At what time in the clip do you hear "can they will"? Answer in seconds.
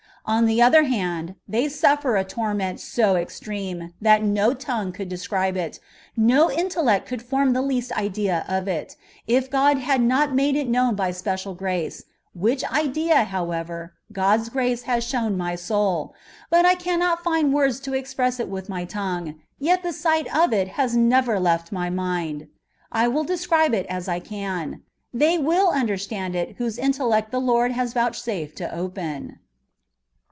24.19-25.69